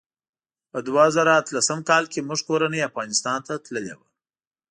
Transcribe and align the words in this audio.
په 0.71 0.79
دوه 0.87 1.05
زره 1.15 1.31
اتلسم 1.41 1.79
کال 1.89 2.03
کې 2.11 2.25
موږ 2.27 2.39
کورنۍ 2.49 2.81
افغانستان 2.89 3.39
ته 3.47 3.53
تللي 3.65 3.93
وو. 3.97 4.07